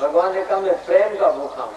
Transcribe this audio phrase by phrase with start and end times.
[0.00, 1.74] भगवान ने कहा, मैं प्रेम का भूखा हूँ।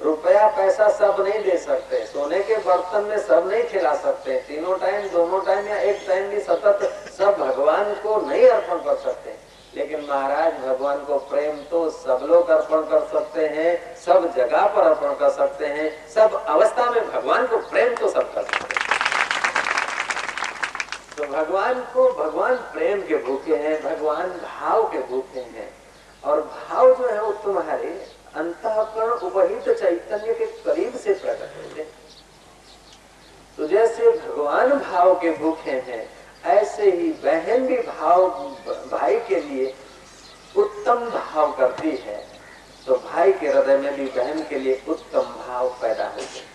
[0.00, 4.78] रुपया, पैसा सब नहीं दे सकते। सोने के बर्तन में सब नहीं खिला सकते। तीनों
[4.78, 9.36] टाइम, दोनों टाइम या एक टाइम भी सतत सब भगवान को नहीं अर्पण कर सकते।
[9.76, 14.82] लेकिन महाराज, भगवान को प्रेम तो सब लोग अर्पण कर सकते हैं, सब जगह पर
[14.82, 18.90] अर्पण कर सकते हैं, सब अवस्था में भगवान को प्रेम तो सब कर सकते हैं।
[21.18, 25.81] तो भगवान को, भगवान प्रेम के भूखे हैं, भगवान भाव के भूखे हैं।
[26.24, 27.88] और भाव जो है वो तुम्हारे
[28.36, 31.86] अंतकरण उपहित चैतन्य के करीब से प्रकट होते
[33.58, 36.06] तो जैसे भगवान भाव के भूखे हैं,
[36.50, 38.28] ऐसे ही बहन भी भाव,
[38.92, 39.74] भाई के लिए
[40.56, 42.16] उत्तम भाव करती है।
[42.86, 46.50] तो भाई के हृदय में भी बहन के लिए उत्तम भाव पैदा होते हैं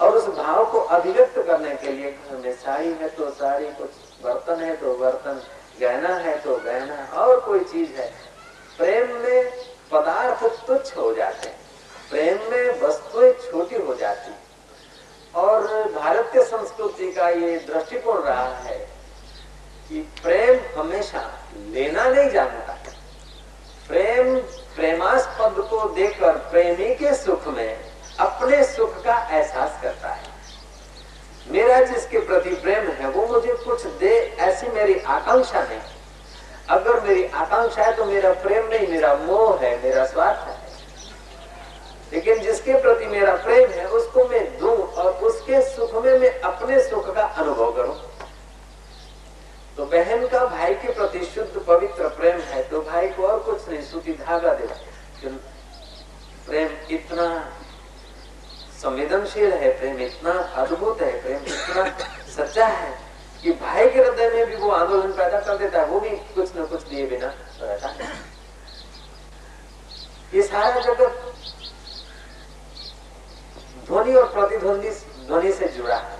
[0.00, 3.90] और उस भाव को अभिव्यक्त करने के लिए घर में साड़ी है तो साड़ी कुछ
[4.24, 5.42] बर्तन है तो बर्तन,
[5.80, 8.10] गहना है तो गहना, और कोई चीज़ है
[8.78, 9.50] प्रेम में
[9.92, 11.56] पदार्थ तुच्छ हो जाते हैं।
[12.10, 14.34] प्रेम में वस्तुएँ छोटी हो जाती
[15.34, 18.78] और भारतीय संस्कृति का ये दृष्टिकोण रहा है
[19.88, 22.78] कि प्रेम हमेशा लेना नहीं जानता।
[23.88, 24.38] प्रेम,
[24.76, 30.28] प्रेमास्पद को देकर प्रेमी के सुख में अपने सुख का एहसास करता है।
[31.48, 35.97] मेरा जिसके प्रति प्रेम है, वो मुझे कुछ दे, ऐसी मेरी आकांक्षा नहीं।
[36.70, 40.56] अगर मेरी आकांक्षा है तो मेरा प्रेम नहीं, मेरा मोह है, मेरा स्वार्थ है।
[42.12, 46.82] लेकिन जिसके प्रति मेरा प्रेम है, उसको मैं दू और उसके सुख में मैं अपने
[46.88, 47.96] सुख का अनुभव करूँ।
[49.76, 53.68] तो बहन का भाई के प्रति शुद्ध, पवित्र प्रेम है तो भाई को और कुछ
[53.68, 54.66] नहीं सूती धागा दे।
[56.46, 57.26] प्रेम इतना
[58.82, 61.84] संवेदनशील है, प्रेम इतना अद्भुत है, प्रेम इतना
[62.36, 63.07] सच्चा है
[63.42, 66.56] कि भाई के हृदय में भी वो आंदोलन पैदा कर देता है, वो भी कुछ
[66.56, 68.10] न कुछ दिए बिना रहता है।
[70.34, 71.34] ये सारा जगत
[73.86, 74.90] ध्वनि और प्रतिध्वनि
[75.26, 76.16] ध्वनि से जुड़ा है।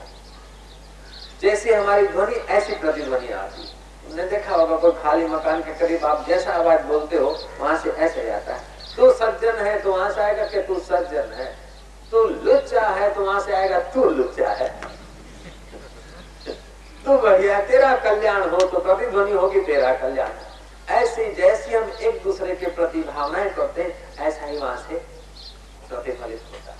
[1.42, 3.62] जैसे हमारी ध्वनि, ऐसी प्रतिध्वनि आती
[4.04, 7.90] तुमने देखा होगा, कोई खाली मकान के करीब आप जैसा आवाज़ बोलते हो, वहाँ से
[7.90, 11.46] ऐसे आता है। तू सज्जन है तो वहाँ से आएगा कि तू सज्जन है।
[12.12, 14.47] तू लुच्चा है तो वहाँ से आएगा, तू लुच्चा है
[17.08, 20.30] तू बढ़िया, तेरा कल्याण हो तो प्रतिध्वनि होगी तेरा कल्याण।
[20.92, 23.82] ऐसे जैसे हम एक दूसरे के प्रति भावनाएँ करते
[24.18, 24.94] ऐसा ही वहाँ से
[25.88, 26.78] प्रतिफलित होता है।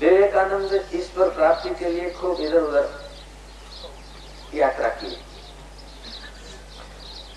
[0.00, 3.08] विवेकानंद ईश्वर प्राप्ति के लिए खूब इधर उधर
[4.54, 5.16] यात्रा की।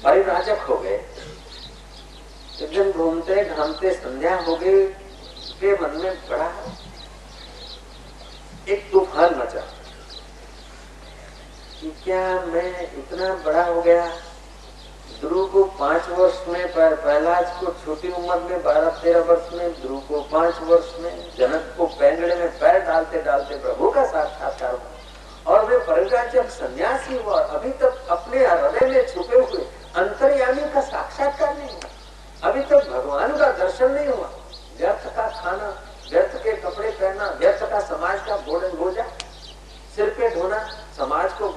[0.04, 0.98] परिव्राजक हो गए।
[2.62, 4.86] एक दिन घूमते घामते संध्या हो गई,
[5.62, 6.52] के मन में बड़ा
[8.68, 9.79] एक तूफ़ान मचा।
[11.82, 14.06] कि क्या मैं इतना बड़ा हो गया?
[15.22, 20.00] ध्रुव को पाँच वर्ष में प्रहलाद को छोटी उम्र में बारह तेरह वर्ष में, ध्रुव
[20.00, 25.54] को पाँच वर्ष में, जनक को पैंगड़े में पैर डालते डालते प्रभु का साक्षात्कार हुआ।
[25.54, 29.64] और वे परिव्राजक सन्यासी हुआ अभी तक अपने हृदय में छुपे हुए
[29.96, 34.30] अंतर्यामी का साक्षात्कार नहीं हुआ। अभी तक भगवान का दर्शन नहीं हुआ।
[34.78, 35.70] व्यर्थ का खाना,
[36.12, 39.08] व्यर्थ के कपड़े पहनना, व्यर्थ का समाज का भोजन बोझा
[39.96, 40.58] सिर पे ढोना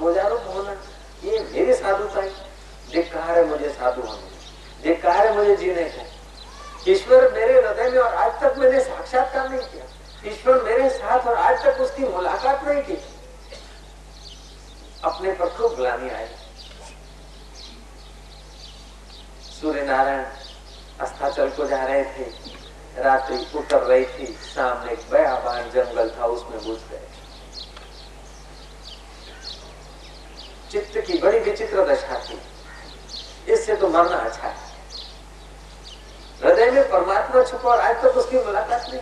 [0.03, 0.71] समाज को होना
[1.23, 2.29] ये मेरी साधुता है।
[2.91, 8.13] धिकार है मुझे साधु होने धिकार है मुझे जीने को। ईश्वर मेरे हृदय में और
[8.13, 9.85] आज तक मैंने साक्षात्कार नहीं किया।
[10.31, 12.97] ईश्वर मेरे साथ और आज तक उसकी मुलाकात नहीं की।
[15.03, 16.25] अपने पर खूब ग्लानी आई।
[19.61, 20.25] सूर्य नारायण
[20.99, 22.23] अस्ताचल को जा रहे थे।
[23.03, 27.07] रात्रि उतर रही थी। सामने एक बयाबान जंगल था, उसमें घुस गए।
[30.73, 32.41] चित्त की बड़ी विचित्र दशा थी।
[33.47, 34.55] इससे तो मरना अच्छा है।
[36.43, 39.01] हृदय में परमात्मा छुपा और आज तक उसकी मुलाकात नहीं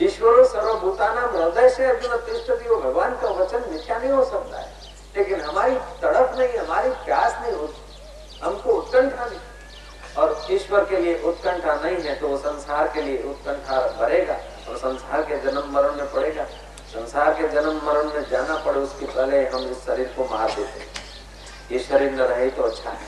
[0.00, 4.72] ईश्वरों, सर्वभूताना हृदय से अर्जुन तिष्ठती वो भगवान का वचन मिथ्या नहीं हो सकता है।
[5.16, 9.40] लेकिन हमारी तड़प नहीं, हमारी प्यास नहीं होती। हमको उत्कंठा नहीं।
[10.18, 14.34] और ईश्वर के लिए उत्कंठा नहीं है तो वो संसार के लिए उत्कंठा भरेगा
[14.68, 16.45] और संसार के जन्म मरण में पड़ेगा।
[17.16, 21.74] संसार के जन्म मरण में जाना पड़े, उसके पहले हम इस शरीर को मार देते
[21.74, 23.06] ये शरीर न रहे तो अच्छा है।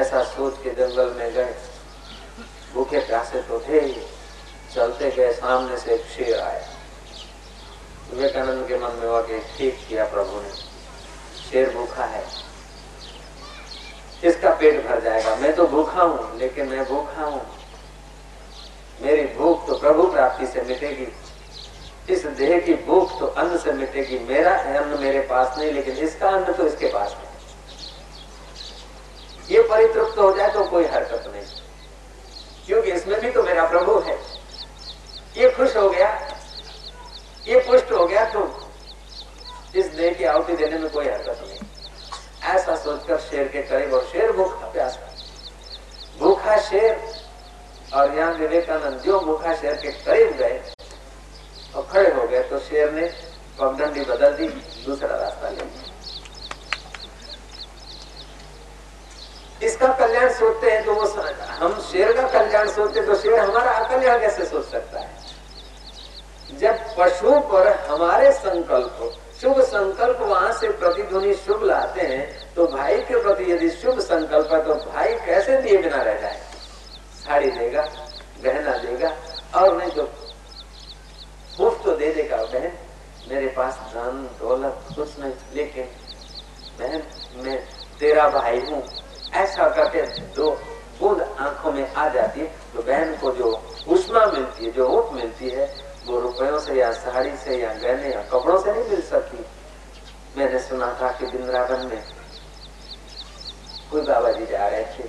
[0.00, 1.54] ऐसा सोच के जंगल में गए।
[2.74, 3.80] भूखे प्यासे तो थे।
[4.74, 6.62] चलते गए, सामने से एक शेर आया।
[8.12, 10.50] विवेकानंद के मन में हुआ कि ठीक किया प्रभु ने।
[11.50, 12.24] शेर भूखा है।
[14.24, 17.46] इसका पेट भर जाएगा। मैं तो भूखा हूँ, लेकिन मैं भूखा हूँ।
[19.02, 21.12] मेरी भूख तो प्रभु प्राप्ति से मिटेगी।
[22.10, 26.28] इस देह की भूख तो अन्न से मिटेगी, मेरा अन्न मेरे पास नहीं, लेकिन इसका
[26.28, 27.32] अन्न तो इसके पास है।
[29.50, 31.44] ये परितृप्त हो जाए तो कोई हरकत नहीं।
[32.66, 34.18] क्योंकि इसमें भी तो मेरा प्रभु है।
[35.36, 36.08] ये खुश हो गया,
[37.48, 38.42] ये पुष्ट हो गया तो
[39.76, 44.04] इस देह की आहुति देने में कोई हरकत नहीं। ऐसा सोचकर शेर के करीब, और
[44.04, 45.12] शेर भूखा प्यासा
[46.18, 46.96] भूखा शेर,
[47.94, 50.60] और यहाँ विवेकानंद जो भूखा शेर के करीब गए
[51.76, 53.06] और खड़े हो गए तो शेर ने
[53.60, 54.46] पगडंडी बदल दी,
[54.86, 55.92] दूसरा रास्ता ले लिया।
[59.62, 61.04] इसका कल्याण सोचते हैं तो वो
[61.58, 65.22] हम शेर का कल्याण सोचते तो शेर हमारा अकल्याण कैसे सोच सकता है?
[66.58, 68.98] जब पशु पर हमारे संकल्प,
[69.40, 74.52] शुभ संकल्प वहाँ से प्रतिध्वनि शुभ लाते हैं तो भाई के प्रति यदि शुभ संकल्प
[74.52, 76.40] है तो भाई कैसे दिए बिना रह जाए?
[77.24, 77.82] साड़ी देगा
[78.44, 79.10] गहना देगा
[79.54, 80.02] और नहीं तो
[81.60, 82.72] मुफ़्त तो दे देगा बहन
[83.28, 85.84] मेरे पास धन दौलत कुछ नहीं लेकिन
[86.78, 87.02] बहन
[87.36, 87.58] मैं
[88.24, 88.82] तेरा भाई हूँ।
[89.34, 90.02] ऐसा करके
[90.34, 90.50] दो
[91.00, 93.48] बूंद आँखों में आ जाती है तो बहन को जो
[93.88, 95.64] उष्मा मिलती है, जो ऊट मिलती है,
[96.06, 99.44] वो रुपयों से या साड़ी से या गहने या कपड़ों से नहीं मिल सकती।
[100.36, 102.02] मैंने सुना था कि वृंदावन में
[103.90, 105.08] कोई बाबा जी जा रहे थे।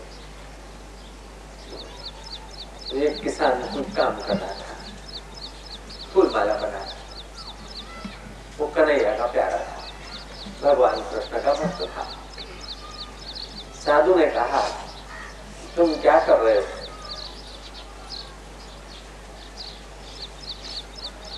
[2.89, 4.75] तो एक किसान कुछ काम कर रहा था।
[6.13, 6.93] फूल माला बना रहा
[8.59, 9.81] वो कन्हैया का प्यारा था।
[10.63, 12.07] भगवान कृष्ण का भक्त था।
[13.85, 14.61] साधु ने कहा,
[15.75, 16.63] तुम क्या कर रहे हो?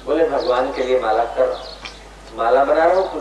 [0.05, 1.67] बोले, भगवान के लिए माला कर,
[2.35, 3.11] माला बना रहा हूँ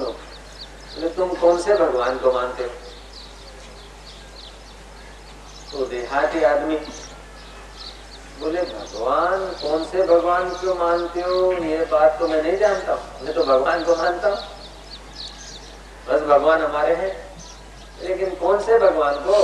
[0.94, 2.70] बोले, तुम कौन से भगवान को मानते हो?
[5.72, 6.76] तो देहाती आदमी,
[8.40, 11.52] बोले, भगवान कौन से भगवान को मानते हो?
[11.52, 14.38] ये बात तो मैं नहीं जानता। हूँ मैं तो भगवान को मानता हूँ।
[16.08, 17.25] बस भगवान हमारे हैं।
[18.02, 19.42] लेकिन कौन से भगवान को?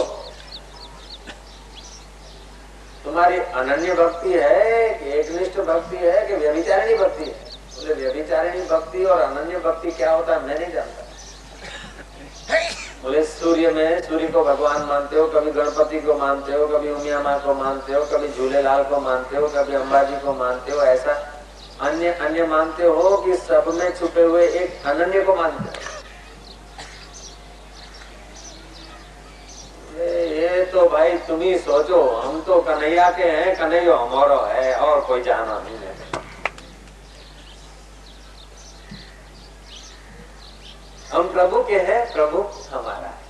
[3.04, 7.32] तुम्हारी अनन्य भक्ति है कि एकनिष्ठ भक्ति है कि व्यभिचारिणी भक्ति है?
[7.76, 10.46] बोले, व्यभिचारिणी भक्ति और अनन्य भक्ति क्या होता है?
[10.46, 11.02] मैं नहीं जानता।
[13.02, 17.20] बोले, सूर्य में सूर्य को भगवान मानते हो, कभी गणपति को मानते हो, कभी उमिया
[17.20, 21.12] माँ को मानते हो, कभी झूलेलाल को मानते हो, कभी अम्बाजी को मानते हो, ऐसा
[21.80, 25.90] अन्य अन्य मानते हो कि सब में छुपे हुए एक अनन्य को मानते हो
[30.02, 35.00] ये तो भाई, तुम ही सोचो, हम तो कन्हैया के हैं, कन्हैया हमारा है, और
[35.00, 35.94] कोई जाना नहीं है।
[41.12, 43.20] हम प्रभु के हैं, प्रभु हमारा है।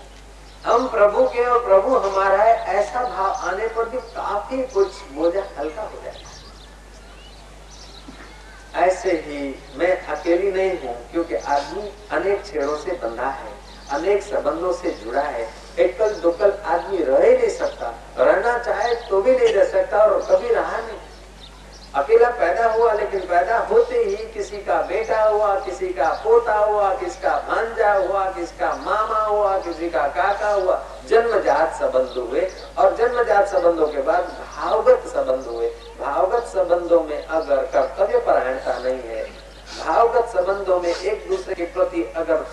[0.66, 5.44] हम प्रभु के और प्रभु हमारा है, ऐसा भाव आने पर भी काफ़ी कुछ बोझा
[5.58, 6.32] हल्का हो जाता है।
[8.86, 13.52] ऐसे ही मैं अकेली नहीं हूँ, क्योंकि आदमी अनेक छेड़ों से बंधा है,
[13.90, 19.22] अनेक संबंधों से जुड़ा है एकल दुकल आदमी रह ही नहीं सकता रहना चाहे तो
[19.22, 20.98] भी नहीं रह सकता और कभी रहा नहीं
[21.94, 26.88] अकेला पैदा हुआ लेकिन पैदा होते ही किसी का बेटा हुआ किसी का पोता हुआ
[26.94, 32.48] किसका भांजा हुआ किसका मामा हुआ किसी का काका हुआ जन्मजात संबंध हुए
[32.78, 35.69] और जन्मजात संबंधों के बाद भावगत संबंध हुए
[36.00, 39.24] भावगत संबंधों में अगर कर्तव्य परायणता नहीं है
[39.76, 42.44] भावगत संबंधों में एक दूसरे के प्रति अगर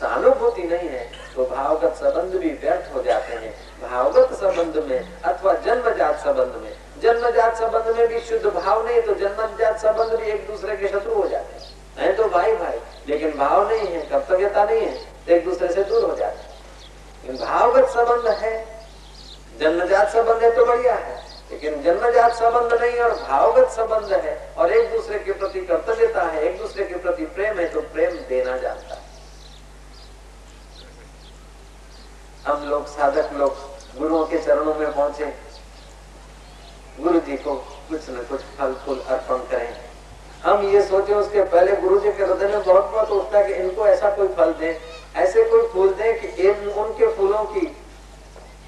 [0.00, 3.52] सहानुभूति नहीं है तो भावगत संबंध भी व्यर्थ हो जाते हैं।
[3.82, 9.14] भावगत संबंध में अथवा जन्मजात संबंध में। जन्मजात संबंध में भी शुद्ध भाव नहीं तो
[9.16, 13.68] जन्मजात संबंध भी एक दूसरे के शत्रु हो जाते हैं। तो भाई भाई, लेकिन भाव
[13.68, 14.94] नहीं है, कर्तव्यता नहीं है
[15.26, 18.54] तो एक दूसरे से दूर हो जाते हैं। भावगत संबंध है,
[19.60, 21.16] जन्मजात संबंध है तो बढ़िया है,
[21.50, 26.42] लेकिन जन्मजात संबंध नहीं और भावगत संबंध है और एक दूसरे के प्रति कर्तव्यता है,
[26.44, 29.01] एक दूसरे के प्रति प्रेम है तो प्रेम देना जानता है।
[32.46, 33.56] हम लोग, साधक लोग,
[33.98, 35.24] गुरुओं के चरणों में पहुँचे।
[37.00, 37.54] गुरु जी को
[37.90, 39.76] कुछ न कुछ फल फूल अर्पण करें।
[40.42, 43.52] हम ये सोचे उसके पहले गुरु जी के हृदय में बहुत बहुत उठता है कि
[43.52, 44.80] इनको ऐसा कोई फल दे,
[45.16, 47.66] ऐसे कोई फूल दे कि इन, उनके फूलों की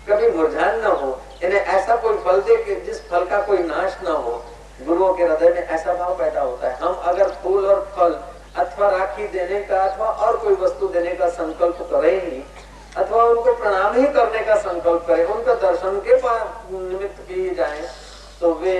[0.08, 3.98] कभी मुरझान न हो। इन्हें ऐसा कोई फल दे कि जिस फल का कोई नाश
[4.04, 4.42] न हो।
[4.82, 8.18] गुरुओं के हृदय में ऐसा भाव पैदा होता है। हम अगर फूल और फल
[8.56, 12.42] अथवा राखी देने का अथवा और कोई वस्तु देने का संकल्प करें ही
[13.14, 16.14] अथवा उनको प्रणाम ही करने का संकल्प करें, उनका दर्शन के
[16.70, 17.82] निमित्त किए जाए
[18.40, 18.74] तो वे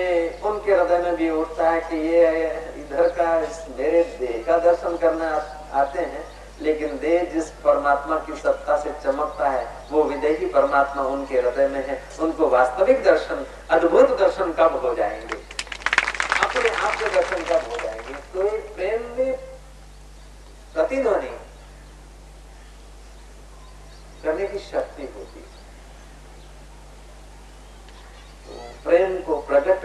[0.45, 2.23] उनके हृदय में भी उठता है कि ये
[2.79, 3.29] इधर का
[3.79, 5.27] मेरे देह का दर्शन करने
[5.79, 6.25] आते हैं,
[6.63, 11.87] लेकिन देह जिस परमात्मा की सत्ता से चमकता है, वो विदेही परमात्मा उनके हृदय में
[11.87, 15.39] है, उनको वास्तविक दर्शन, अद्भुत दर्शन कब हो जाएँगे?
[16.43, 18.15] अपने आप के दर्शन कब हो जाएँगे?
[18.35, 19.33] तो प्रेम में
[20.75, 21.37] प्रतिध्वनि
[24.25, 25.53] करने की शक्ति होती है
[28.45, 28.53] तो
[28.85, 29.85] प्रेम को प्रकट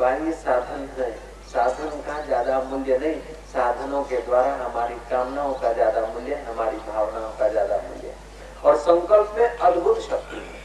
[0.00, 1.10] बाह्य साधन है।
[1.48, 7.32] साधन का ज़्यादा मूल्य नहीं, साधनों के द्वारा हमारी कामनाओं का ज़्यादा मूल्य, हमारी भावनाओं
[7.38, 8.14] का ज़्यादा मूल्य
[8.64, 10.58] और संकल्प में अद्भुत शक्ति है।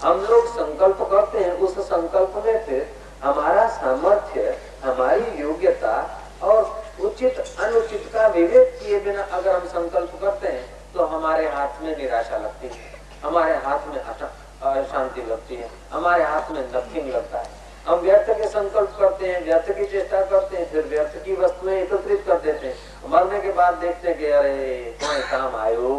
[0.00, 2.88] हम लोग संकल्प करते हैं, उस संकल्प में फिर
[3.22, 5.94] हमारा सामर्थ्य, हमारी योग्यता
[6.42, 6.60] और
[7.00, 10.64] उचित, अनुचित का विवेक किए बिना अगर हम संकल्प करते हैं
[10.94, 16.50] तो हमारे हाथ में निराशा लगती है। हमारे हाथ में अशांति लगती है। हमारे हाथ
[16.50, 20.70] में नथिंग लगता है। हम व्यर्थ के संकल्प करते हैं, व्यर्थ की चेष्टा करते हैं,
[20.72, 25.56] फिर व्यर्थ की वस्तुएँ एकत्रित कर देते हैं। मरने के बाद देखते कि अरे काम
[25.56, 25.94] आयो